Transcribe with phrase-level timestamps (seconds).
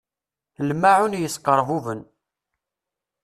[0.67, 1.99] Lmaεun yesqerbuben.